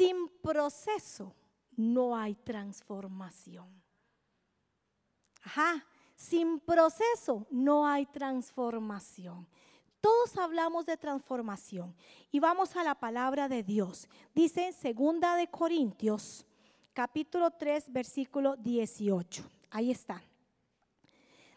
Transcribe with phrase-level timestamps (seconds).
[0.00, 1.34] Sin proceso
[1.76, 3.68] no hay transformación.
[5.42, 5.84] Ajá,
[6.16, 9.46] sin proceso no hay transformación.
[10.00, 11.94] Todos hablamos de transformación
[12.32, 14.08] y vamos a la palabra de Dios.
[14.34, 16.46] Dice en segunda de Corintios,
[16.94, 19.44] capítulo 3, versículo 18.
[19.68, 20.22] Ahí está.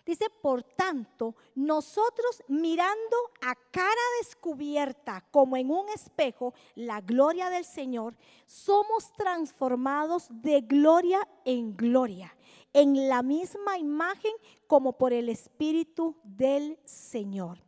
[0.05, 7.63] Dice, por tanto, nosotros mirando a cara descubierta, como en un espejo, la gloria del
[7.63, 12.35] Señor, somos transformados de gloria en gloria,
[12.73, 14.33] en la misma imagen
[14.67, 17.63] como por el Espíritu del Señor.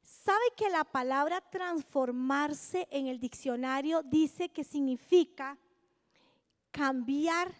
[0.00, 5.58] ¿Sabe que la palabra transformarse en el diccionario dice que significa
[6.70, 7.52] cambiar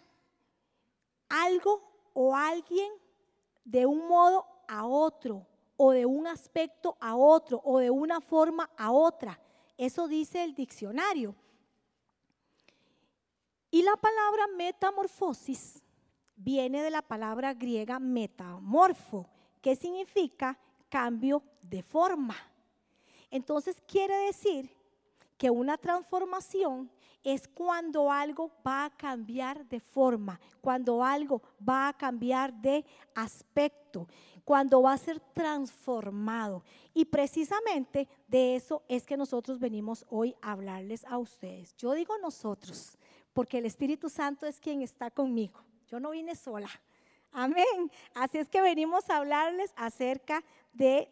[1.29, 1.83] algo
[2.15, 3.02] o alguien
[3.65, 8.71] de un modo a otro, o de un aspecto a otro, o de una forma
[8.77, 9.41] a otra?
[9.77, 11.35] Eso dice el diccionario.
[13.71, 15.83] Y la palabra metamorfosis
[16.37, 19.29] viene de la palabra griega metamorfo,
[19.61, 22.37] que significa cambio de forma.
[23.31, 24.71] Entonces quiere decir
[25.39, 26.91] que una transformación
[27.25, 32.85] es cuando algo va a cambiar de forma, cuando algo va a cambiar de
[33.15, 34.09] aspecto,
[34.45, 36.65] cuando va a ser transformado.
[36.95, 41.77] Y precisamente de eso es que nosotros venimos hoy a hablarles a ustedes.
[41.77, 42.99] Yo digo nosotros,
[43.33, 45.61] porque el Espíritu Santo es quien está conmigo.
[45.89, 46.69] Yo no vine sola.
[47.33, 47.91] Amén.
[48.15, 51.09] Así es que venimos a hablarles acerca de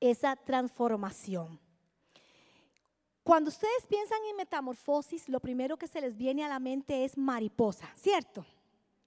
[0.00, 1.60] esa transformación.
[3.26, 7.18] Cuando ustedes piensan en metamorfosis, lo primero que se les viene a la mente es
[7.18, 8.46] mariposa, ¿cierto?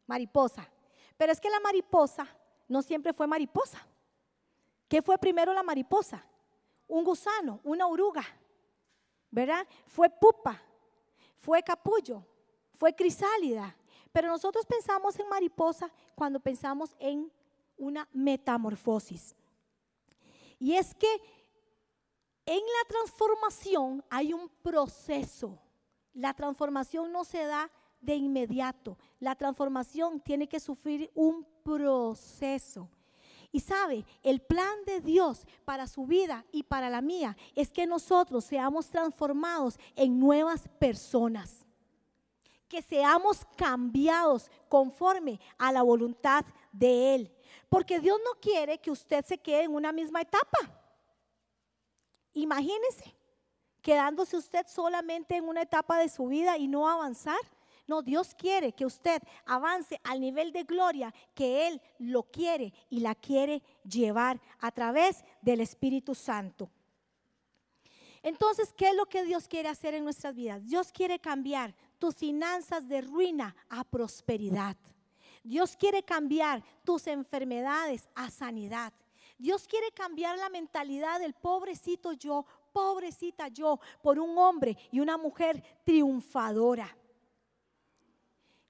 [0.07, 0.69] Mariposa.
[1.15, 2.27] Pero es que la mariposa
[2.67, 3.79] no siempre fue mariposa.
[4.89, 6.21] ¿Qué fue primero la mariposa?
[6.85, 8.25] Un gusano, una oruga,
[9.31, 9.65] ¿verdad?
[9.85, 10.61] Fue pupa,
[11.37, 12.21] fue capullo,
[12.75, 13.73] fue crisálida.
[14.11, 17.31] Pero nosotros pensamos en mariposa cuando pensamos en
[17.77, 19.33] una metamorfosis.
[20.59, 21.07] Y es que
[22.49, 25.59] en la transformación hay un proceso.
[26.15, 27.69] La transformación no se da
[28.01, 28.97] de inmediato.
[29.19, 32.89] La transformación tiene que sufrir un proceso.
[33.51, 37.85] Y sabe, el plan de Dios para su vida y para la mía es que
[37.85, 41.67] nosotros seamos transformados en nuevas personas.
[42.67, 47.31] Que seamos cambiados conforme a la voluntad de Él.
[47.69, 50.78] Porque Dios no quiere que usted se quede en una misma etapa.
[52.39, 53.15] Imagínese
[53.81, 57.39] quedándose usted solamente en una etapa de su vida y no avanzar.
[57.87, 62.99] No, Dios quiere que usted avance al nivel de gloria que Él lo quiere y
[62.99, 66.69] la quiere llevar a través del Espíritu Santo.
[68.21, 70.63] Entonces, ¿qué es lo que Dios quiere hacer en nuestras vidas?
[70.65, 74.77] Dios quiere cambiar tus finanzas de ruina a prosperidad.
[75.43, 78.93] Dios quiere cambiar tus enfermedades a sanidad.
[79.39, 85.17] Dios quiere cambiar la mentalidad del pobrecito yo, pobrecita yo, por un hombre y una
[85.17, 86.95] mujer triunfadora.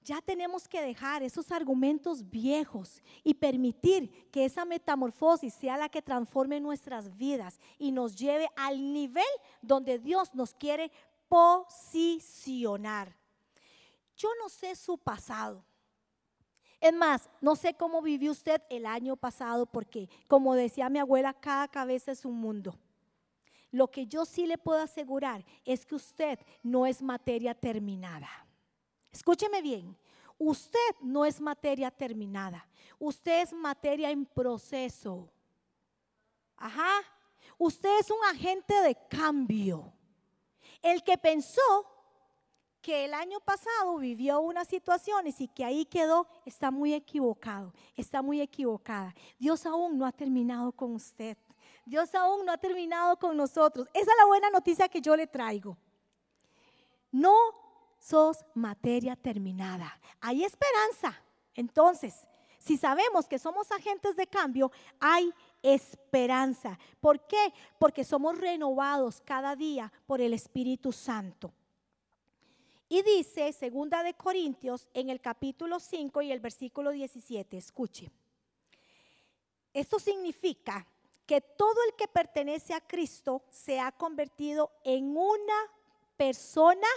[0.02, 6.00] Ya tenemos que dejar esos argumentos viejos y permitir que esa metamorfosis sea la que
[6.00, 9.24] transforme nuestras vidas y nos lleve al nivel
[9.60, 10.90] donde Dios nos quiere
[11.28, 13.14] posicionar.
[14.16, 15.64] Yo no sé su pasado.
[16.80, 21.34] Es más, no sé cómo vivió usted el año pasado porque, como decía mi abuela,
[21.34, 22.78] cada cabeza es un mundo.
[23.70, 28.28] Lo que yo sí le puedo asegurar es que usted no es materia terminada.
[29.12, 29.96] Escúcheme bien,
[30.38, 32.66] usted no es materia terminada,
[32.98, 35.30] usted es materia en proceso.
[36.56, 37.02] Ajá,
[37.58, 39.92] usted es un agente de cambio.
[40.82, 41.89] El que pensó
[42.80, 48.22] que el año pasado vivió unas situaciones y que ahí quedó, está muy equivocado, está
[48.22, 49.14] muy equivocada.
[49.38, 51.36] Dios aún no ha terminado con usted.
[51.84, 53.88] Dios aún no ha terminado con nosotros.
[53.92, 55.76] Esa es la buena noticia que yo le traigo.
[57.10, 57.34] No
[57.98, 59.98] sos materia terminada.
[60.20, 61.20] Hay esperanza.
[61.54, 62.26] Entonces,
[62.58, 66.78] si sabemos que somos agentes de cambio, hay esperanza.
[67.00, 67.52] ¿Por qué?
[67.78, 71.52] Porque somos renovados cada día por el Espíritu Santo.
[72.92, 78.10] Y dice, segunda de Corintios, en el capítulo 5 y el versículo 17, escuche.
[79.72, 80.84] Esto significa
[81.24, 85.54] que todo el que pertenece a Cristo se ha convertido en una
[86.16, 86.88] persona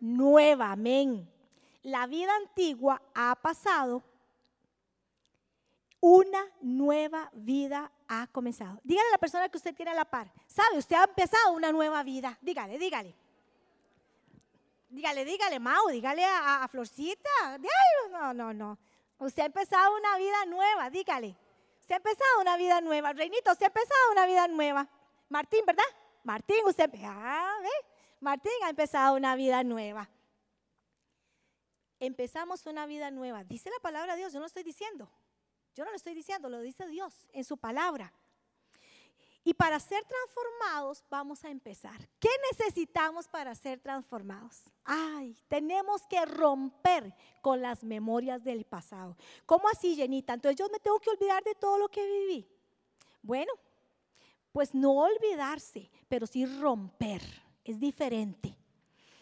[0.00, 1.26] nueva, amén.
[1.82, 4.04] La vida antigua ha pasado,
[5.98, 8.78] una nueva vida ha comenzado.
[8.84, 11.72] Dígale a la persona que usted tiene a la par, sabe, usted ha empezado una
[11.72, 12.38] nueva vida.
[12.42, 13.29] Dígale, dígale.
[14.90, 17.58] Dígale, dígale, Mau, dígale a, Florcita.
[18.10, 18.78] No, no, no.
[19.18, 21.36] Usted ha empezado una vida nueva, dígale.
[21.80, 23.12] Usted ha empezado una vida nueva.
[23.12, 24.88] Reinito, usted ha empezado una vida nueva.
[25.28, 25.84] Martín, ¿verdad?
[26.24, 27.56] Martín, usted, ah.
[28.18, 30.10] Martín ha empezado una vida nueva.
[32.00, 33.44] Empezamos una vida nueva.
[33.44, 35.08] Dice la palabra de Dios, yo no lo estoy diciendo.
[35.76, 38.12] Yo no lo estoy diciendo, lo dice Dios en su palabra.
[39.42, 42.08] Y para ser transformados vamos a empezar.
[42.18, 44.64] ¿Qué necesitamos para ser transformados?
[44.84, 49.16] Ay, tenemos que romper con las memorias del pasado.
[49.46, 50.34] ¿Cómo así, Jenita?
[50.34, 52.46] Entonces yo me tengo que olvidar de todo lo que viví.
[53.22, 53.52] Bueno,
[54.52, 57.22] pues no olvidarse, pero sí romper.
[57.64, 58.54] Es diferente.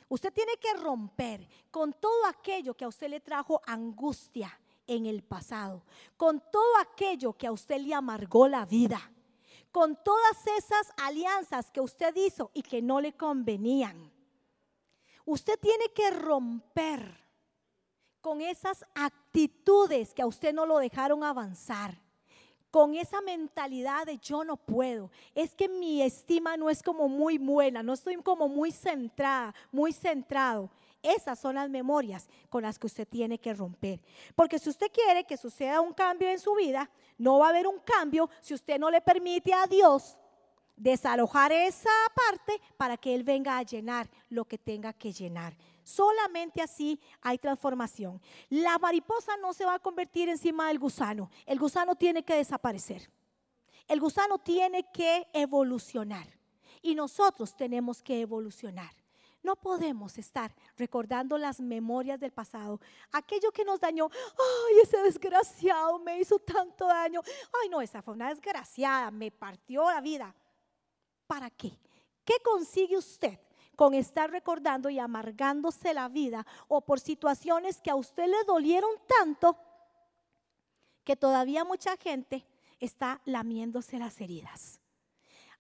[0.09, 5.23] Usted tiene que romper con todo aquello que a usted le trajo angustia en el
[5.23, 5.85] pasado,
[6.17, 9.12] con todo aquello que a usted le amargó la vida
[9.73, 14.11] con todas esas alianzas que usted hizo y que no le convenían.
[15.25, 17.29] Usted tiene que romper
[18.20, 22.00] con esas actitudes que a usted no lo dejaron avanzar.
[22.70, 25.11] Con esa mentalidad de yo no puedo.
[25.35, 29.93] Es que mi estima no es como muy buena, no estoy como muy centrada, muy
[29.93, 30.71] centrado.
[31.03, 34.00] Esas son las memorias con las que usted tiene que romper.
[34.35, 37.67] Porque si usted quiere que suceda un cambio en su vida, no va a haber
[37.67, 40.17] un cambio si usted no le permite a Dios
[40.77, 45.56] desalojar esa parte para que Él venga a llenar lo que tenga que llenar.
[45.83, 48.21] Solamente así hay transformación.
[48.49, 51.31] La mariposa no se va a convertir encima del gusano.
[51.47, 53.11] El gusano tiene que desaparecer.
[53.87, 56.29] El gusano tiene que evolucionar.
[56.83, 58.93] Y nosotros tenemos que evolucionar.
[59.43, 62.81] No podemos estar recordando las memorias del pasado,
[63.12, 64.11] aquello que nos dañó.
[64.12, 67.23] Ay, ese desgraciado me hizo tanto daño.
[67.62, 70.35] Ay, no, esa fue una desgraciada, me partió la vida.
[71.26, 71.79] ¿Para qué?
[72.25, 73.38] ¿Qué consigue usted
[73.76, 78.90] con estar recordando y amargándose la vida o por situaciones que a usted le dolieron
[79.06, 79.56] tanto
[81.05, 82.44] que todavía mucha gente
[82.81, 84.81] está lamiéndose las heridas?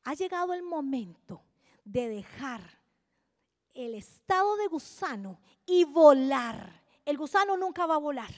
[0.04, 1.42] Ha llegado el momento
[1.84, 2.77] de dejar
[3.78, 6.82] el estado de gusano y volar.
[7.04, 8.30] El gusano nunca va a volar.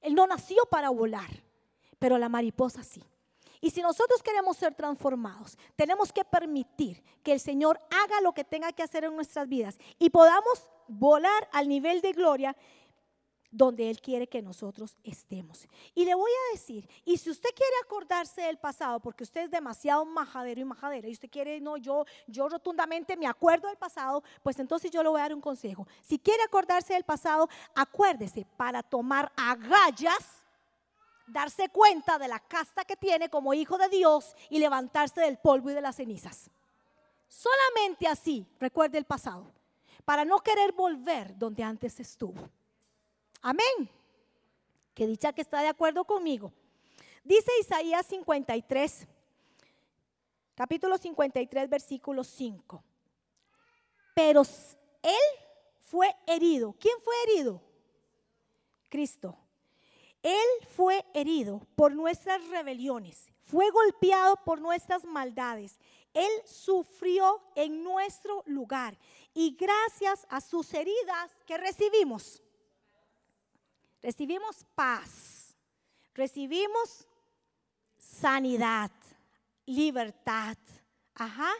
[0.00, 1.30] Él no nació para volar,
[1.98, 3.02] pero la mariposa sí.
[3.60, 8.44] Y si nosotros queremos ser transformados, tenemos que permitir que el Señor haga lo que
[8.44, 12.56] tenga que hacer en nuestras vidas y podamos volar al nivel de gloria
[13.50, 15.66] donde Él quiere que nosotros estemos.
[15.94, 19.50] Y le voy a decir, y si usted quiere acordarse del pasado, porque usted es
[19.50, 24.22] demasiado majadero y majadera, y usted quiere, no, yo, yo rotundamente me acuerdo del pasado,
[24.42, 25.86] pues entonces yo le voy a dar un consejo.
[26.02, 30.44] Si quiere acordarse del pasado, acuérdese para tomar agallas,
[31.26, 35.70] darse cuenta de la casta que tiene como hijo de Dios y levantarse del polvo
[35.70, 36.50] y de las cenizas.
[37.28, 39.50] Solamente así recuerde el pasado,
[40.04, 42.48] para no querer volver donde antes estuvo.
[43.42, 43.90] Amén.
[44.94, 46.52] Que dicha que está de acuerdo conmigo.
[47.24, 49.06] Dice Isaías 53,
[50.54, 52.82] capítulo 53, versículo 5.
[54.14, 54.42] Pero
[55.02, 55.40] él
[55.80, 56.74] fue herido.
[56.78, 57.60] ¿Quién fue herido?
[58.88, 59.36] Cristo.
[60.22, 65.78] Él fue herido por nuestras rebeliones, fue golpeado por nuestras maldades.
[66.12, 68.98] Él sufrió en nuestro lugar
[69.34, 72.42] y gracias a sus heridas que recibimos,
[74.06, 75.52] recibimos paz,
[76.14, 77.08] recibimos
[77.98, 78.92] sanidad,
[79.64, 80.56] libertad.
[81.12, 81.50] Ajá.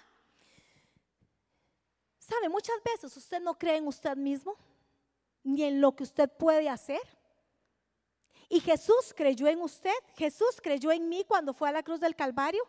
[2.21, 2.49] ¿Sabe?
[2.49, 4.55] Muchas veces usted no cree en usted mismo,
[5.43, 7.03] ni en lo que usted puede hacer.
[8.49, 12.15] Y Jesús creyó en usted, Jesús creyó en mí cuando fue a la cruz del
[12.15, 12.63] Calvario.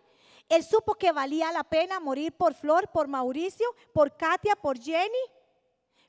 [0.49, 5.23] Él supo que valía la pena morir por Flor, por Mauricio, por Katia, por Jenny,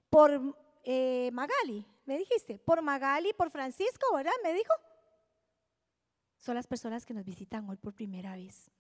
[0.09, 4.33] por eh, Magali me dijiste, por Magali, por Francisco, ¿verdad?
[4.43, 4.73] Me dijo.
[6.39, 8.71] Son las personas que nos visitan hoy por primera vez.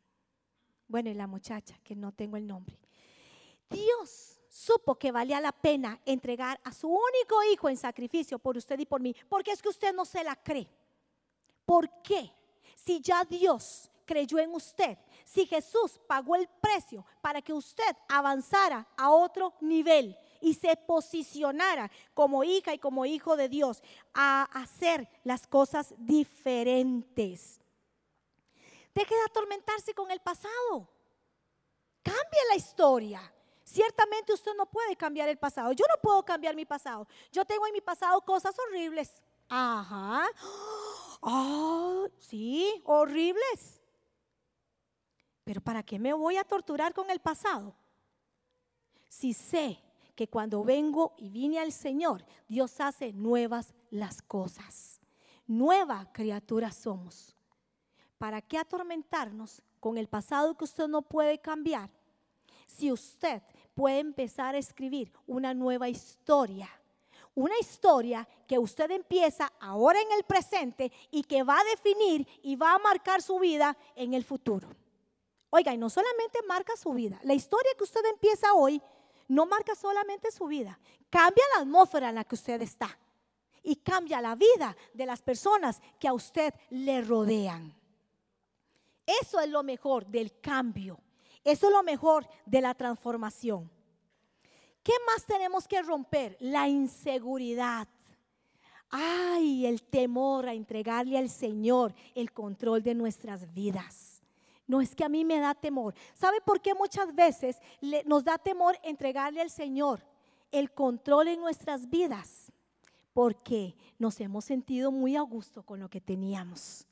[0.86, 2.78] Bueno, y la muchacha, que no tengo el nombre.
[3.68, 8.78] Dios supo que valía la pena entregar a su único hijo en sacrificio por usted
[8.78, 10.70] y por mí, porque es que usted no se la cree.
[11.66, 12.32] ¿Por qué?
[12.76, 18.88] Si ya Dios creyó en usted, si Jesús pagó el precio para que usted avanzara
[18.96, 23.82] a otro nivel, y se posicionara como hija y como hijo de Dios
[24.14, 27.60] a hacer las cosas diferentes.
[28.94, 30.88] Deje de atormentarse con el pasado.
[32.02, 33.32] Cambie la historia.
[33.62, 35.72] Ciertamente usted no puede cambiar el pasado.
[35.72, 37.06] Yo no puedo cambiar mi pasado.
[37.30, 39.22] Yo tengo en mi pasado cosas horribles.
[39.48, 40.26] Ajá.
[41.22, 43.80] Ah, sí, horribles.
[45.44, 47.74] Pero ¿para qué me voy a torturar con el pasado?
[49.08, 49.82] Si sé
[50.18, 55.00] que cuando vengo y vine al Señor, Dios hace nuevas las cosas.
[55.46, 57.36] Nueva criatura somos.
[58.18, 61.88] ¿Para qué atormentarnos con el pasado que usted no puede cambiar?
[62.66, 63.42] Si usted
[63.76, 66.68] puede empezar a escribir una nueva historia,
[67.36, 72.56] una historia que usted empieza ahora en el presente y que va a definir y
[72.56, 74.68] va a marcar su vida en el futuro.
[75.50, 78.82] Oiga, y no solamente marca su vida, la historia que usted empieza hoy
[79.28, 80.78] no marca solamente su vida,
[81.10, 82.98] cambia la atmósfera en la que usted está
[83.62, 87.74] y cambia la vida de las personas que a usted le rodean.
[89.06, 90.98] Eso es lo mejor del cambio,
[91.44, 93.70] eso es lo mejor de la transformación.
[94.82, 96.36] ¿Qué más tenemos que romper?
[96.40, 97.88] La inseguridad.
[98.90, 104.17] Ay, el temor a entregarle al Señor el control de nuestras vidas.
[104.68, 105.94] No es que a mí me da temor.
[106.14, 107.56] ¿Sabe por qué muchas veces
[108.04, 110.04] nos da temor entregarle al Señor
[110.52, 112.52] el control en nuestras vidas?
[113.14, 116.86] Porque nos hemos sentido muy a gusto con lo que teníamos.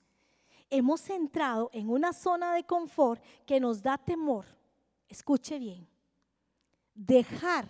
[0.70, 4.46] Hemos entrado en una zona de confort que nos da temor.
[5.06, 5.86] Escuche bien.
[6.94, 7.68] Dejar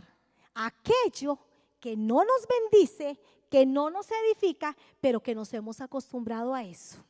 [0.54, 1.38] aquello
[1.80, 3.18] que no nos bendice,
[3.50, 7.04] que no nos edifica, pero que nos hemos acostumbrado a eso.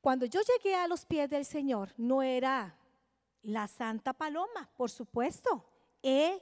[0.00, 2.76] Cuando yo llegué a los pies del Señor, no era
[3.42, 5.64] la Santa Paloma, por supuesto.
[6.02, 6.40] He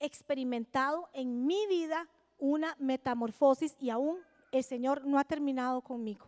[0.00, 4.18] experimentado en mi vida una metamorfosis y aún
[4.50, 6.26] el Señor no ha terminado conmigo.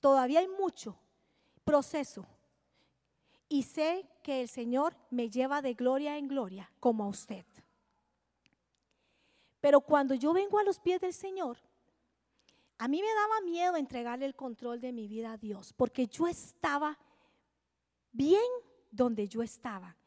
[0.00, 0.96] Todavía hay mucho
[1.64, 2.26] proceso.
[3.48, 7.44] Y sé que el Señor me lleva de gloria en gloria como a usted.
[9.60, 11.58] Pero cuando yo vengo a los pies del Señor,
[12.80, 16.26] a mí me daba miedo entregarle el control de mi vida a Dios, porque yo
[16.26, 16.98] estaba
[18.10, 18.40] bien
[18.90, 19.98] donde yo estaba.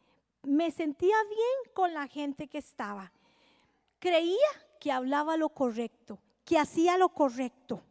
[0.42, 3.12] Me sentía bien con la gente que estaba.
[4.00, 4.40] Creía
[4.80, 7.84] que hablaba lo correcto, que hacía lo correcto.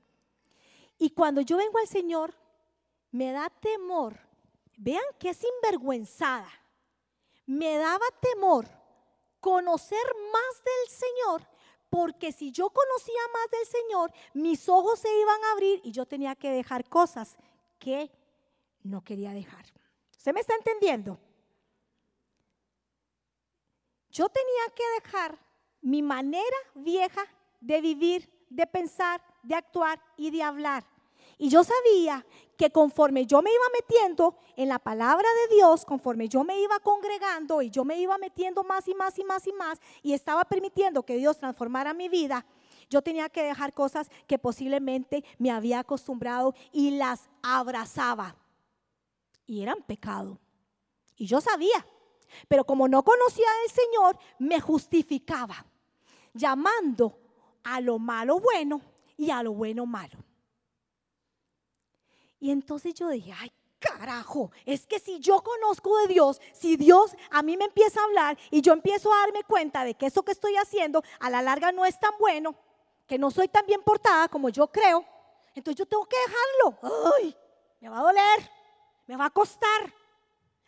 [0.98, 2.34] Y cuando yo vengo al Señor,
[3.12, 4.18] me da temor.
[4.76, 6.50] Vean qué sinvergüenzada.
[7.46, 8.66] Me daba temor
[9.38, 11.51] conocer más del Señor
[11.92, 16.06] porque si yo conocía más del Señor, mis ojos se iban a abrir y yo
[16.06, 17.36] tenía que dejar cosas
[17.78, 18.10] que
[18.82, 19.66] no quería dejar.
[20.16, 21.20] ¿Se me está entendiendo?
[24.08, 25.38] Yo tenía que dejar
[25.82, 27.26] mi manera vieja
[27.60, 30.86] de vivir, de pensar, de actuar y de hablar.
[31.42, 32.24] Y yo sabía
[32.56, 36.78] que conforme yo me iba metiendo en la palabra de Dios, conforme yo me iba
[36.78, 40.44] congregando y yo me iba metiendo más y más y más y más y estaba
[40.44, 42.46] permitiendo que Dios transformara mi vida,
[42.88, 48.36] yo tenía que dejar cosas que posiblemente me había acostumbrado y las abrazaba.
[49.44, 50.38] Y eran pecado.
[51.16, 51.84] Y yo sabía.
[52.46, 55.66] Pero como no conocía al Señor, me justificaba,
[56.34, 57.18] llamando
[57.64, 58.80] a lo malo bueno
[59.16, 60.22] y a lo bueno malo.
[62.42, 67.14] Y entonces yo dije, ay, carajo, es que si yo conozco de Dios, si Dios
[67.30, 70.24] a mí me empieza a hablar y yo empiezo a darme cuenta de que eso
[70.24, 72.56] que estoy haciendo a la larga no es tan bueno,
[73.06, 75.06] que no soy tan bien portada como yo creo,
[75.54, 77.12] entonces yo tengo que dejarlo.
[77.16, 77.36] Ay,
[77.78, 78.50] me va a doler,
[79.06, 79.94] me va a costar.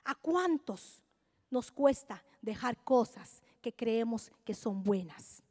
[0.05, 1.03] ¿A cuántos
[1.51, 5.43] nos cuesta dejar cosas que creemos que son buenas?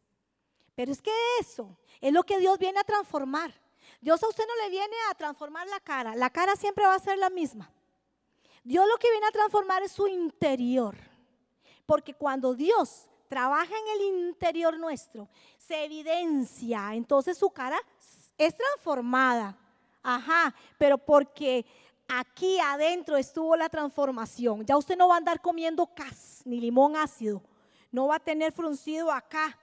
[0.73, 1.11] Pero es que
[1.41, 3.53] eso es lo que Dios viene a transformar.
[4.01, 6.99] Dios a usted no le viene a transformar la cara, la cara siempre va a
[6.99, 7.71] ser la misma.
[8.63, 10.95] Dios lo que viene a transformar es su interior.
[11.85, 17.77] Porque cuando Dios trabaja en el interior nuestro, se evidencia, entonces su cara
[18.37, 19.57] es transformada.
[20.01, 21.65] Ajá, pero porque
[22.07, 24.65] aquí adentro estuvo la transformación.
[24.65, 27.41] Ya usted no va a andar comiendo cas ni limón ácido.
[27.91, 29.57] No va a tener fruncido acá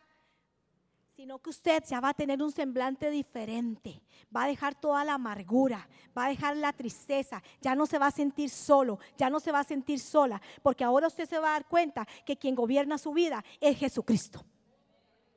[1.20, 4.00] sino que usted ya va a tener un semblante diferente,
[4.34, 5.86] va a dejar toda la amargura,
[6.16, 9.52] va a dejar la tristeza, ya no se va a sentir solo, ya no se
[9.52, 12.96] va a sentir sola, porque ahora usted se va a dar cuenta que quien gobierna
[12.96, 14.42] su vida es Jesucristo.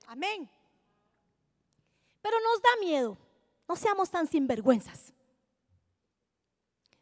[0.07, 0.49] Amén.
[2.21, 3.17] Pero nos da miedo,
[3.67, 5.11] no seamos tan sinvergüenzas.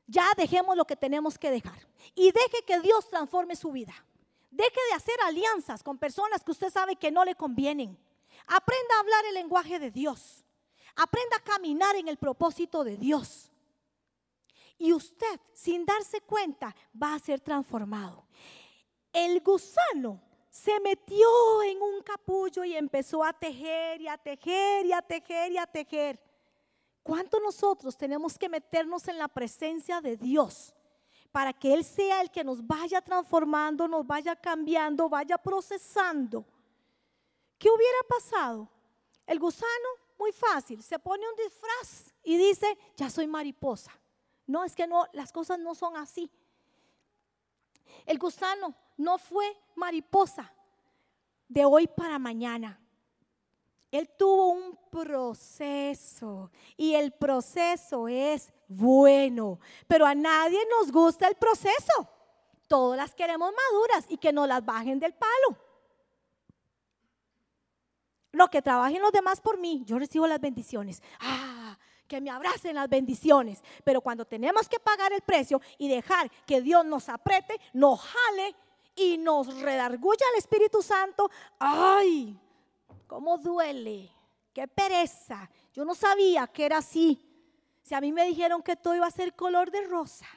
[0.07, 3.93] Ya dejemos lo que tenemos que dejar y deje que Dios transforme su vida.
[4.50, 7.95] Deje de hacer alianzas con personas que usted sabe que no le convienen.
[8.48, 10.45] Aprenda a hablar el lenguaje de Dios.
[10.95, 13.51] Aprenda a caminar en el propósito de Dios.
[14.77, 18.25] Y usted, sin darse cuenta, va a ser transformado.
[19.13, 24.93] El gusano se metió en un capullo y empezó a tejer y a tejer y
[24.93, 26.19] a tejer y a tejer.
[27.03, 30.75] ¿Cuánto nosotros tenemos que meternos en la presencia de Dios
[31.31, 36.45] para que Él sea el que nos vaya transformando, nos vaya cambiando, vaya procesando.
[37.62, 38.68] ¿Qué hubiera pasado?
[39.27, 43.91] El gusano, muy fácil, se pone un disfraz y dice, ya soy mariposa.
[44.48, 46.32] No, es que no, las cosas no son así.
[48.08, 50.51] El gusano no fue mariposa
[51.48, 52.82] de hoy para mañana.
[53.91, 61.36] Él tuvo un proceso y el proceso es bueno, pero a nadie nos gusta el
[61.36, 62.10] proceso.
[62.68, 65.71] Todas las queremos maduras y que no las bajen del palo.
[68.31, 71.01] Lo que trabajen los demás por mí, yo recibo las bendiciones.
[71.19, 73.63] Ah, que me abracen las bendiciones.
[73.83, 78.55] Pero cuando tenemos que pagar el precio y dejar que Dios nos apriete, nos jale
[78.95, 82.38] y nos redarguya al Espíritu Santo, ay,
[83.07, 84.11] cómo duele,
[84.53, 85.50] qué pereza.
[85.73, 87.19] Yo no sabía que era así.
[87.81, 90.27] Si a mí me dijeron que todo iba a ser color de rosa.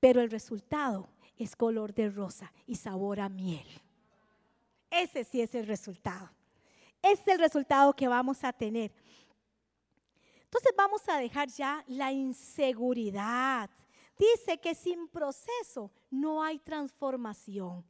[0.00, 3.66] Pero el resultado es color de rosa y sabor a miel.
[4.90, 6.30] Ese sí es el resultado.
[7.02, 8.92] Ese es el resultado que vamos a tener.
[10.44, 13.68] Entonces vamos a dejar ya la inseguridad.
[14.18, 17.84] Dice que sin proceso no hay transformación.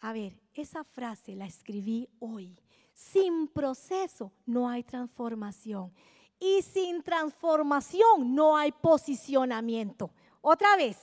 [0.00, 2.58] A ver, esa frase la escribí hoy.
[2.94, 5.92] Sin proceso no hay transformación.
[6.38, 10.10] Y sin transformación no hay posicionamiento.
[10.40, 10.96] Otra vez,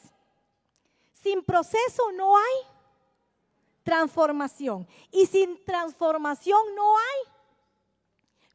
[1.14, 2.77] sin proceso no hay
[3.88, 4.86] transformación.
[5.12, 7.32] Y sin transformación no hay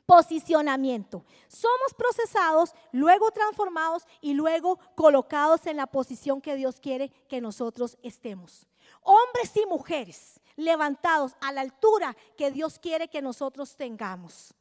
[0.04, 1.24] posicionamiento.
[1.48, 7.96] Somos procesados, luego transformados y luego colocados en la posición que Dios quiere que nosotros
[8.02, 8.66] estemos
[9.02, 14.54] hombres y mujeres levantados a la altura que Dios quiere que nosotros tengamos.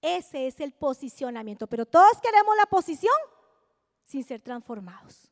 [0.00, 3.14] Ese es el posicionamiento, pero todos queremos la posición
[4.02, 5.30] sin ser transformados.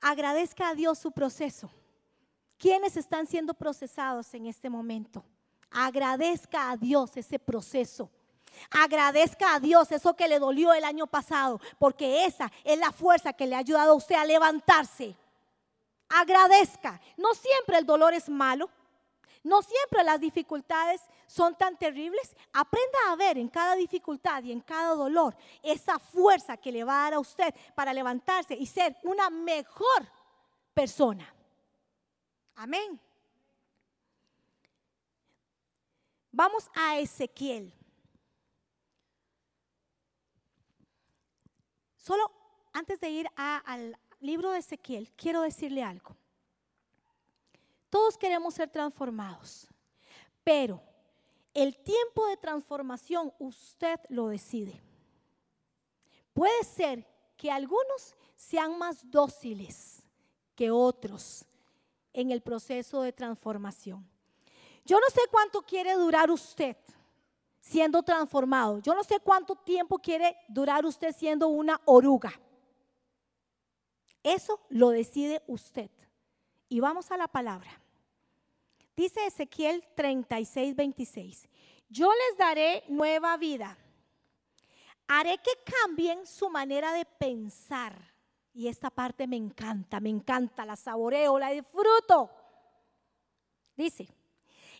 [0.00, 1.70] Agradezca a Dios su proceso.
[2.60, 5.24] ¿Quiénes están siendo procesados en este momento?
[5.72, 8.08] Agradezca a Dios ese proceso.
[8.70, 13.32] Agradezca a Dios eso que le dolió el año pasado, porque esa es la fuerza
[13.32, 15.16] que le ha ayudado a usted a levantarse
[16.10, 17.00] agradezca.
[17.16, 18.68] No siempre el dolor es malo.
[19.42, 22.36] No siempre las dificultades son tan terribles.
[22.52, 27.00] Aprenda a ver en cada dificultad y en cada dolor esa fuerza que le va
[27.00, 30.06] a dar a usted para levantarse y ser una mejor
[30.74, 31.32] persona.
[32.60, 33.00] Amén.
[36.30, 37.72] Vamos a Ezequiel.
[41.96, 42.30] Solo
[42.74, 46.14] antes de ir al, libro de Ezequiel, quiero decirle algo.
[47.88, 49.66] Todos queremos ser transformados,
[50.44, 50.82] pero
[51.54, 54.82] el tiempo de transformación usted lo decide.
[56.34, 57.06] Puede ser
[57.38, 60.02] que algunos sean más dóciles
[60.54, 61.46] que otros
[62.12, 64.08] en el proceso de transformación.
[64.84, 66.76] Yo no sé cuánto quiere durar usted
[67.60, 68.78] siendo transformado.
[68.80, 72.32] Yo no sé cuánto tiempo quiere durar usted siendo una oruga.
[74.22, 75.90] Eso lo decide usted.
[76.68, 77.80] Y vamos a la palabra.
[78.96, 81.48] Dice Ezequiel 36, 26.
[81.88, 83.76] Yo les daré nueva vida.
[85.08, 85.50] Haré que
[85.82, 88.09] cambien su manera de pensar.
[88.52, 92.30] Y esta parte me encanta, me encanta, la saboreo, la disfruto.
[93.76, 94.08] Dice,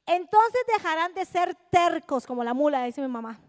[0.07, 3.41] entonces dejarán de ser tercos como la mula, dice mi mamá.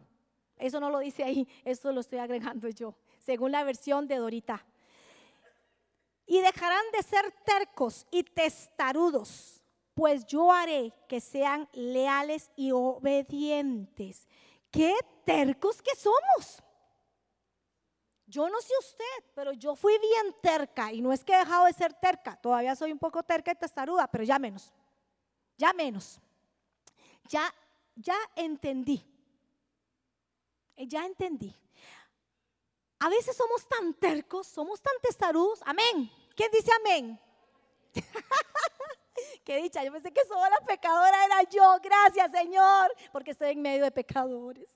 [0.57, 4.63] Eso no lo dice ahí, eso lo estoy agregando yo, según la versión de Dorita
[6.31, 9.62] y dejarán de ser tercos y testarudos,
[9.93, 14.29] pues yo haré que sean leales y obedientes.
[14.71, 16.63] ¿Qué tercos que somos?
[18.32, 21.65] Yo no sé usted, pero yo fui bien terca y no es que he dejado
[21.65, 24.72] de ser terca, todavía soy un poco terca y testaruda, pero ya menos,
[25.58, 26.22] ya menos.
[27.28, 27.54] Ya,
[27.94, 29.04] ya entendí,
[30.78, 31.54] ya entendí.
[33.00, 37.20] A veces somos tan tercos, somos tan testarudos, amén, ¿Quién dice amén?
[39.44, 41.78] Qué dicha, yo pensé que solo la pecadora era yo.
[41.84, 44.70] Gracias, Señor, porque estoy en medio de pecadores.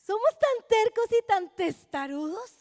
[0.00, 2.52] Somos tan tercos y tan testarudos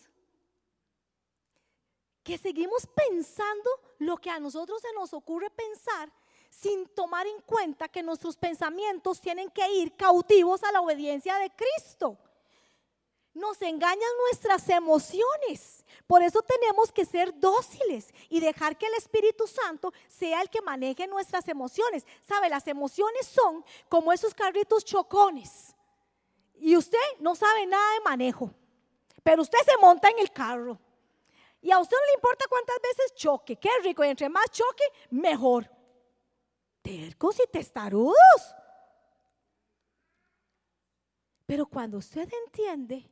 [2.23, 6.11] que seguimos pensando lo que a nosotros se nos ocurre pensar
[6.49, 11.49] sin tomar en cuenta que nuestros pensamientos tienen que ir cautivos a la obediencia de
[11.51, 12.17] Cristo
[13.33, 15.85] nos engañan nuestras emociones.
[16.07, 20.61] Por eso tenemos que ser dóciles y dejar que el Espíritu Santo sea el que
[20.61, 22.05] maneje nuestras emociones.
[22.27, 22.49] ¿Sabe?
[22.49, 25.75] Las emociones son como esos carritos chocones.
[26.59, 28.53] Y usted no sabe nada de manejo.
[29.23, 30.79] pero usted se monta en el carro.
[31.61, 34.83] Y a usted no le importa cuántas veces choque, qué rico, y entre más choque,
[35.09, 35.69] mejor.
[36.81, 38.15] Tercos y testarudos.
[41.45, 43.09] Pero cuando usted entiende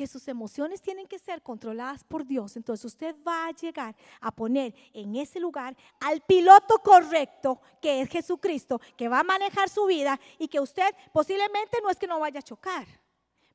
[0.00, 4.30] que sus emociones tienen que ser controladas por Dios, entonces usted va a llegar a
[4.30, 9.84] poner en ese lugar al piloto correcto, que es Jesucristo, que va a manejar su
[9.84, 12.86] vida y que usted posiblemente no es que no vaya a chocar,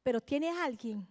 [0.04, 1.08] pero tiene alguien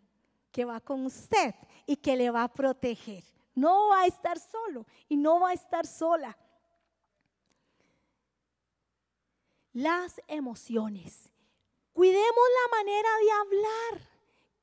[0.52, 1.52] que va con usted
[1.84, 3.24] y que le va a proteger.
[3.56, 6.38] No va a estar solo y no va a estar sola.
[9.72, 11.28] Las emociones.
[11.92, 14.13] Cuidemos la manera de hablar.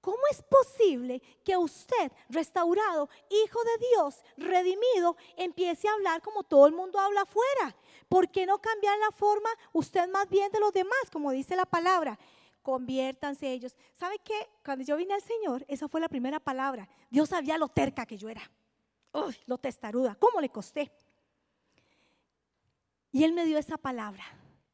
[0.01, 6.67] ¿Cómo es posible que usted, restaurado, hijo de Dios, redimido, empiece a hablar como todo
[6.67, 7.75] el mundo habla afuera?
[8.09, 11.65] ¿Por qué no cambiar la forma usted más bien de los demás, como dice la
[11.65, 12.17] palabra?
[12.61, 13.75] conviértanse ellos.
[13.93, 14.49] ¿Sabe qué?
[14.63, 16.87] Cuando yo vine al Señor, esa fue la primera palabra.
[17.09, 18.41] Dios sabía lo terca que yo era.
[19.13, 20.15] Uy, lo testaruda.
[20.15, 20.91] ¿Cómo le costé?
[23.11, 24.23] Y Él me dio esa palabra.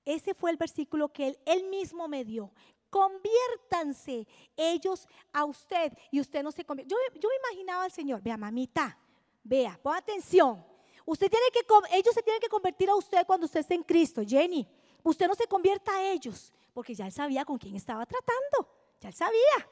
[0.05, 2.51] Ese fue el versículo que Él, él mismo me dio.
[2.89, 6.93] Conviértanse ellos a usted y usted no se convierte.
[6.93, 8.97] Yo, yo me imaginaba al Señor, vea mamita,
[9.43, 10.65] vea, pon atención.
[11.05, 11.65] Usted tiene que,
[11.97, 14.67] ellos se tienen que convertir a usted cuando usted esté en Cristo, Jenny.
[15.03, 18.69] Usted no se convierta a ellos porque ya él sabía con quién estaba tratando,
[18.99, 19.69] ya él sabía.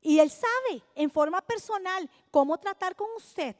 [0.00, 3.56] Y él sabe en forma personal cómo tratar con usted,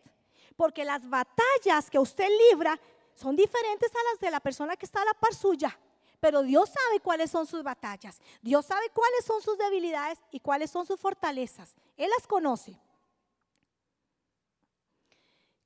[0.57, 2.79] porque las batallas que usted libra
[3.15, 5.79] son diferentes a las de la persona que está a la par suya.
[6.23, 8.21] Pero Dios sabe cuáles son sus batallas.
[8.43, 11.75] Dios sabe cuáles son sus debilidades y cuáles son sus fortalezas.
[11.97, 12.79] Él las conoce.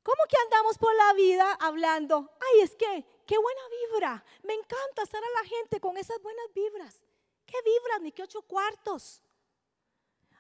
[0.03, 2.31] ¿Cómo que andamos por la vida hablando?
[2.41, 4.25] Ay, es que qué buena vibra.
[4.45, 7.05] Me encanta estar a la gente con esas buenas vibras.
[7.45, 8.01] ¿Qué vibras?
[8.01, 9.23] Ni qué ocho cuartos.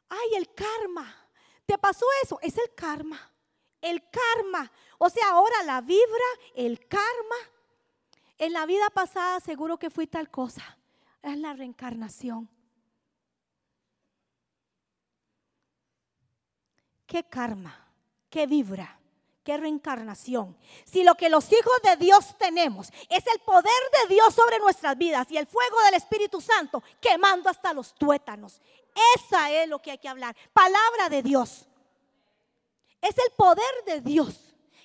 [0.09, 1.29] Ay, el karma.
[1.66, 2.38] ¿Te pasó eso?
[2.40, 3.20] Es el karma.
[3.83, 4.72] El karma.
[4.96, 6.24] O sea, ahora la vibra,
[6.55, 7.37] el karma.
[8.38, 10.79] En la vida pasada seguro que fui tal cosa.
[11.22, 12.49] Es la reencarnación.
[17.07, 17.88] ¿Qué karma?
[18.29, 18.96] ¿Qué vibra?
[19.46, 20.59] qué reencarnación.
[20.85, 23.72] Si lo que los hijos de Dios tenemos es el poder
[24.03, 28.61] de Dios sobre nuestras vidas y el fuego del Espíritu Santo quemando hasta los tuétanos.
[29.14, 30.37] Esa es lo que hay que hablar.
[30.53, 31.68] Palabra de Dios.
[33.01, 34.35] Es el poder de Dios.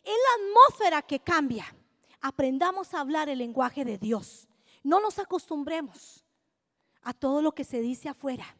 [0.03, 1.65] Es la atmósfera que cambia.
[2.21, 4.47] Aprendamos a hablar el lenguaje de Dios.
[4.83, 6.23] No nos acostumbremos
[7.01, 8.55] a todo lo que se dice afuera.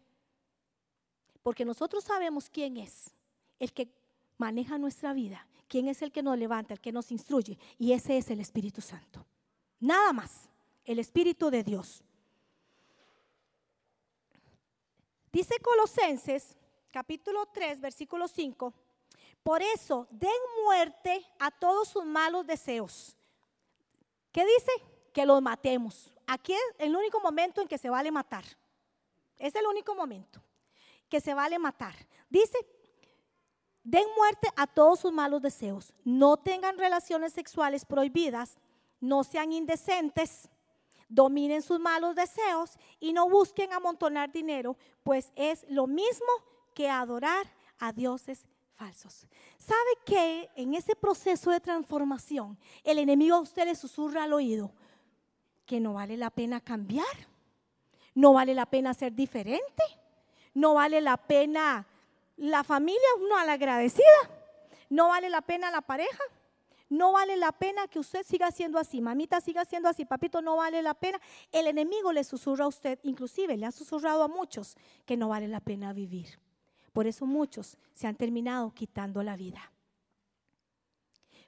[1.44, 3.14] Porque nosotros sabemos quién es
[3.60, 3.90] el que
[4.38, 7.58] maneja nuestra vida quién es el que nos levanta, el que nos instruye.
[7.80, 9.26] Y ese es el Espíritu Santo.
[9.80, 10.50] Nada más,
[10.84, 12.04] el Espíritu de Dios.
[15.32, 16.58] Dice Colosenses
[16.92, 18.74] capítulo 3, versículo 5.
[19.44, 23.16] Por eso, den muerte a todos sus malos deseos.
[24.32, 24.72] ¿Qué dice?
[25.14, 26.14] Que los matemos.
[26.28, 28.46] Aquí es el único momento en que se vale matar.
[29.38, 30.42] Es el único momento
[31.10, 31.94] que se vale matar.
[32.30, 32.58] Dice,
[33.84, 35.94] Den muerte a todos sus malos deseos.
[36.04, 38.58] No tengan relaciones sexuales prohibidas.
[39.00, 40.50] No sean indecentes.
[41.10, 46.30] Dominen sus malos deseos y no busquen amontonar dinero, pues es lo mismo
[46.74, 48.46] que adorar a dioses
[48.82, 49.28] falsos.
[49.60, 54.72] ¿Sabe que en ese proceso de transformación el enemigo a usted le susurra al oído
[55.68, 57.06] que no vale la pena cambiar?
[58.16, 59.84] ¿No vale la pena ser diferente?
[60.56, 61.86] ¿No vale la pena
[62.38, 64.04] la familia no agradecida.
[64.90, 66.24] No vale la pena la pareja.
[66.90, 70.58] No vale la pena que usted siga siendo así, mamita siga siendo así, papito, no
[70.58, 71.22] vale la pena.
[71.52, 75.48] El enemigo le susurra a usted, inclusive le ha susurrado a muchos que no vale
[75.48, 76.40] la pena vivir.
[76.94, 79.72] Por eso muchos se han terminado quitando la vida.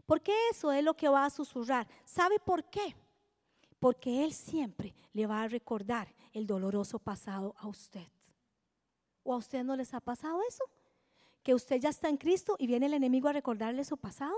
[0.05, 1.87] Porque eso es lo que va a susurrar.
[2.05, 2.95] ¿Sabe por qué?
[3.79, 8.07] Porque Él siempre le va a recordar el doloroso pasado a usted.
[9.23, 10.65] ¿O a usted no les ha pasado eso?
[11.43, 14.35] que usted ya está en Cristo y viene el enemigo a recordarle su pasado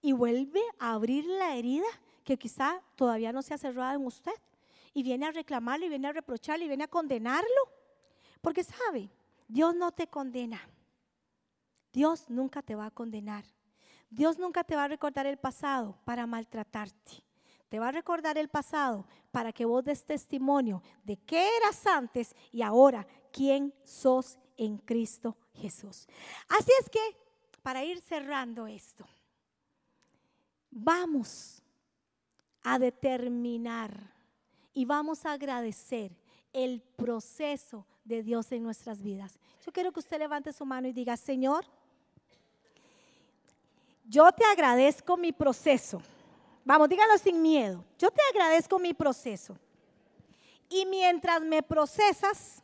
[0.00, 1.86] y vuelve a abrir la herida
[2.24, 4.32] que quizá todavía no se ha cerrado en usted
[4.94, 7.48] y viene a reclamarle y viene a reprocharle y viene a condenarlo.
[8.40, 9.10] Porque sabe,
[9.46, 10.60] Dios no te condena.
[11.92, 13.44] Dios nunca te va a condenar.
[14.10, 17.24] Dios nunca te va a recordar el pasado para maltratarte.
[17.68, 22.34] Te va a recordar el pasado para que vos des testimonio de qué eras antes
[22.52, 26.06] y ahora quién sos en Cristo Jesús.
[26.48, 27.00] Así es que,
[27.62, 29.04] para ir cerrando esto,
[30.70, 31.62] vamos
[32.62, 34.14] a determinar
[34.72, 36.16] y vamos a agradecer
[36.52, 39.38] el proceso de Dios en nuestras vidas.
[39.64, 41.64] Yo quiero que usted levante su mano y diga, Señor,
[44.04, 46.02] yo te agradezco mi proceso.
[46.64, 47.84] Vamos, dígalo sin miedo.
[47.98, 49.58] Yo te agradezco mi proceso.
[50.68, 52.62] Y mientras me procesas,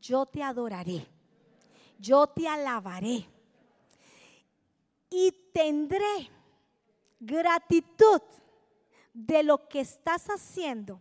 [0.00, 1.06] yo te adoraré.
[1.98, 3.26] Yo te alabaré.
[5.10, 6.30] Y tendré
[7.18, 8.20] gratitud
[9.12, 11.00] de lo que estás haciendo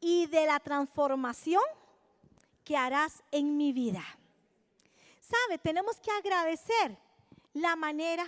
[0.00, 1.62] y de la transformación
[2.64, 4.04] que harás en mi vida.
[5.20, 5.58] ¿Sabe?
[5.58, 6.96] Tenemos que agradecer
[7.52, 8.24] la manera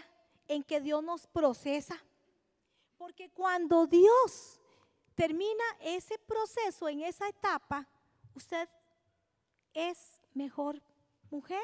[0.49, 1.97] en que Dios nos procesa.
[2.99, 4.61] Porque cuando Dios
[5.15, 7.87] termina ese proceso en esa etapa,
[8.35, 8.69] usted
[9.73, 10.83] es mejor
[11.31, 11.63] mujer,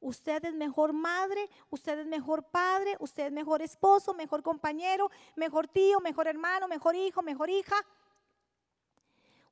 [0.00, 5.68] usted es mejor madre, usted es mejor padre, usted es mejor esposo, mejor compañero, mejor
[5.68, 7.76] tío, mejor hermano, mejor hijo, mejor hija.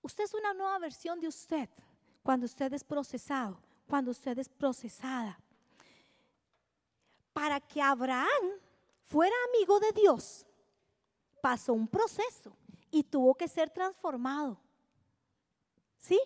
[0.02, 1.68] Usted es una nueva versión de usted
[2.22, 5.38] cuando usted es procesado, cuando usted es procesada.
[7.32, 8.60] Para que Abraham
[9.04, 10.44] fuera amigo de Dios,
[11.40, 12.56] pasó un proceso
[12.90, 14.58] y tuvo que ser transformado.
[15.98, 16.20] ¿Sí?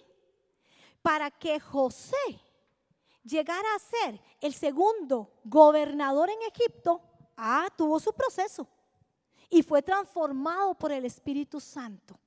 [1.02, 2.40] Para que José
[3.22, 7.00] llegara a ser el segundo gobernador en Egipto,
[7.36, 8.66] ah, tuvo su proceso
[9.50, 12.18] y fue transformado por el Espíritu Santo.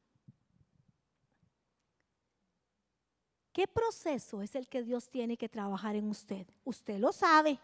[3.59, 6.47] ¿Qué proceso es el que Dios tiene que trabajar en usted?
[6.63, 7.59] Usted lo sabe,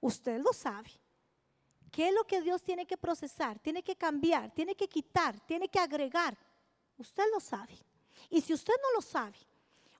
[0.00, 0.90] usted lo sabe.
[1.92, 3.56] ¿Qué es lo que Dios tiene que procesar?
[3.60, 6.36] Tiene que cambiar, tiene que quitar, tiene que agregar.
[6.96, 7.78] Usted lo sabe.
[8.28, 9.38] Y si usted no lo sabe,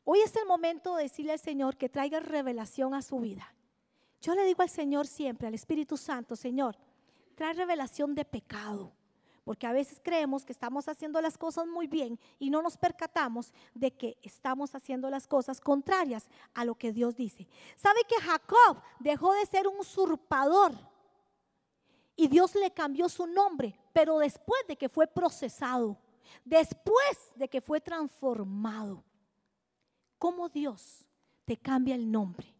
[0.02, 3.54] hoy es el momento de decirle al Señor que traiga revelación a su vida.
[4.20, 6.76] Yo le digo al Señor siempre, al Espíritu Santo, Señor,
[7.36, 8.92] trae revelación de pecado
[9.48, 13.50] porque a veces creemos que estamos haciendo las cosas muy bien y no nos percatamos
[13.72, 17.48] de que estamos haciendo las cosas contrarias a lo que Dios dice.
[17.74, 20.72] ¿Sabe que Jacob dejó de ser un usurpador?
[22.14, 25.96] Y Dios le cambió su nombre, pero después de que fue procesado,
[26.44, 29.02] después de que fue transformado.
[30.18, 31.06] ¿Cómo Dios
[31.46, 32.54] te cambia el nombre?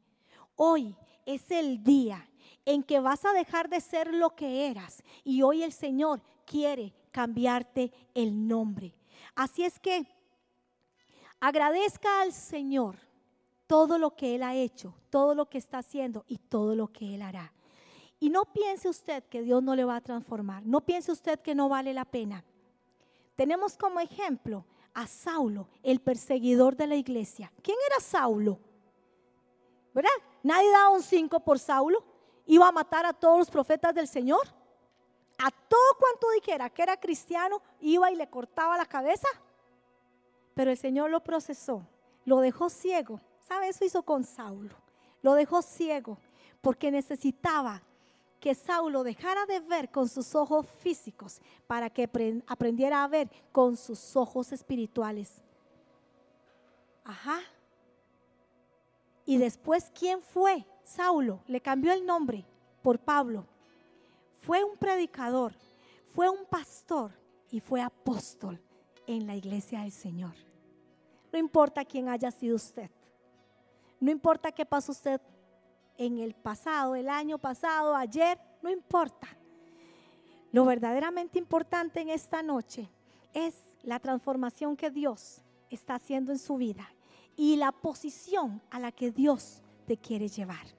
[0.57, 0.97] Hoy
[1.27, 2.27] es el día
[2.65, 6.95] en que vas a dejar de ser lo que eras y hoy el Señor quiere
[7.11, 8.95] cambiarte el nombre.
[9.35, 10.07] Así es que
[11.39, 12.97] agradezca al Señor
[13.67, 17.15] todo lo que Él ha hecho, todo lo que está haciendo y todo lo que
[17.15, 17.53] Él hará.
[18.19, 21.55] Y no piense usted que Dios no le va a transformar, no piense usted que
[21.55, 22.45] no vale la pena.
[23.37, 27.53] Tenemos como ejemplo a Saulo, el perseguidor de la iglesia.
[27.63, 28.59] ¿Quién era Saulo?
[29.95, 30.11] ¿Verdad?
[30.43, 32.03] Nadie daba un 5 por Saulo.
[32.47, 34.58] Iba a matar a todos los profetas del Señor
[35.39, 39.29] a todo cuanto dijera que era cristiano, iba y le cortaba la cabeza.
[40.55, 41.87] Pero el Señor lo procesó,
[42.25, 43.21] lo dejó ciego.
[43.41, 43.69] ¿Sabe?
[43.69, 44.75] Eso hizo con Saulo.
[45.23, 46.19] Lo dejó ciego
[46.61, 47.83] porque necesitaba
[48.41, 52.09] que Saulo dejara de ver con sus ojos físicos para que
[52.47, 55.41] aprendiera a ver con sus ojos espirituales.
[57.05, 57.41] Ajá.
[59.25, 60.67] Y después, ¿quién fue?
[60.83, 61.41] Saulo.
[61.47, 62.45] Le cambió el nombre
[62.83, 63.47] por Pablo
[64.41, 65.53] fue un predicador,
[66.15, 67.13] fue un pastor
[67.51, 68.61] y fue apóstol
[69.07, 70.35] en la iglesia del Señor.
[71.33, 72.91] No importa quién haya sido usted.
[74.01, 75.21] No importa qué pasó usted
[75.97, 79.27] en el pasado, el año pasado, ayer, no importa.
[80.53, 82.89] Lo verdaderamente importante en esta noche
[83.35, 86.89] es la transformación que Dios está haciendo en su vida
[87.37, 90.78] y la posición a la que Dios te quiere llevar.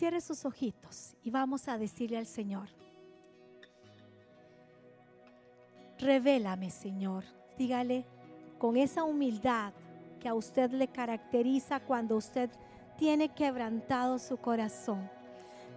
[0.00, 2.70] Cierre sus ojitos y vamos a decirle al Señor,
[5.98, 7.24] revélame Señor,
[7.58, 8.06] dígale
[8.58, 9.74] con esa humildad
[10.18, 12.48] que a usted le caracteriza cuando usted
[12.96, 15.06] tiene quebrantado su corazón.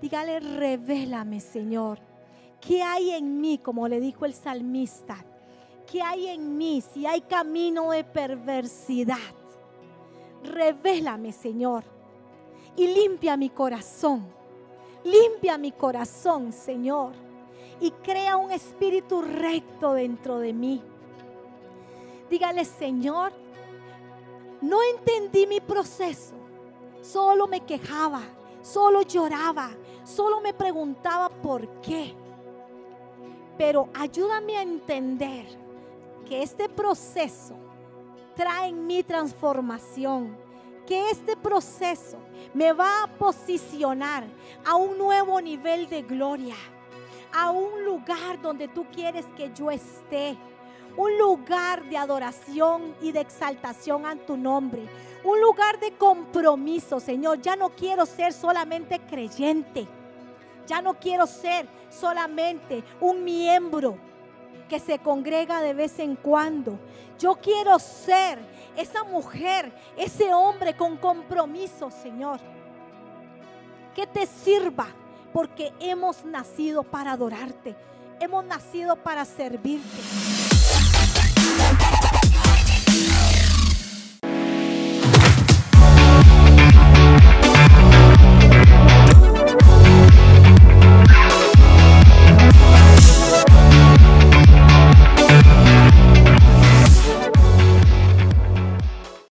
[0.02, 2.00] Dígale, revélame Señor,
[2.62, 3.58] ¿qué hay en mí?
[3.58, 5.18] Como le dijo el salmista,
[5.92, 9.18] ¿qué hay en mí si hay camino de perversidad?
[10.46, 11.93] Revélame Señor
[12.76, 14.26] y limpia mi corazón.
[15.04, 17.12] Limpia mi corazón, Señor,
[17.80, 20.82] y crea un espíritu recto dentro de mí.
[22.30, 23.34] Dígale, Señor,
[24.62, 26.36] no entendí mi proceso,
[27.02, 28.22] solo me quejaba,
[28.62, 29.72] solo lloraba,
[30.06, 32.16] solo me preguntaba por qué.
[33.58, 35.46] Pero ayúdame a entender
[36.26, 37.56] que este proceso
[38.36, 40.43] trae en mi transformación
[40.86, 42.18] que este proceso
[42.54, 44.26] me va a posicionar
[44.66, 46.56] a un nuevo nivel de gloria,
[47.34, 50.38] a un lugar donde tú quieres que yo esté,
[50.96, 54.88] un lugar de adoración y de exaltación a tu nombre,
[55.24, 57.42] un lugar de compromiso, Señor.
[57.42, 59.88] Ya no quiero ser solamente creyente,
[60.68, 63.98] ya no quiero ser solamente un miembro
[64.74, 66.80] que se congrega de vez en cuando.
[67.20, 68.40] Yo quiero ser
[68.76, 72.40] esa mujer, ese hombre con compromiso, Señor.
[73.94, 74.88] Que te sirva,
[75.32, 77.76] porque hemos nacido para adorarte.
[78.20, 80.43] Hemos nacido para servirte.